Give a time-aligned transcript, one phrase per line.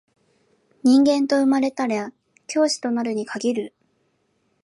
[0.83, 2.11] 人間と生まれたら
[2.47, 3.73] 教師となるに限る